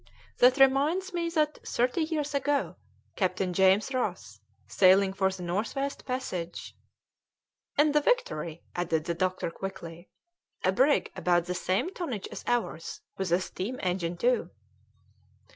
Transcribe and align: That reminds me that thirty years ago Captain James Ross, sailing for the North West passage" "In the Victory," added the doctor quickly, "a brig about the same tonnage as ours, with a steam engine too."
That 0.39 0.57
reminds 0.57 1.13
me 1.13 1.29
that 1.29 1.59
thirty 1.63 2.01
years 2.01 2.33
ago 2.33 2.75
Captain 3.15 3.53
James 3.53 3.93
Ross, 3.93 4.39
sailing 4.67 5.13
for 5.13 5.29
the 5.31 5.43
North 5.43 5.75
West 5.75 6.07
passage" 6.07 6.75
"In 7.77 7.91
the 7.91 8.01
Victory," 8.01 8.63
added 8.75 9.05
the 9.05 9.13
doctor 9.13 9.51
quickly, 9.51 10.09
"a 10.63 10.71
brig 10.71 11.11
about 11.15 11.45
the 11.45 11.53
same 11.53 11.91
tonnage 11.93 12.27
as 12.31 12.43
ours, 12.47 13.01
with 13.19 13.31
a 13.31 13.39
steam 13.39 13.79
engine 13.83 14.17
too." 14.17 14.49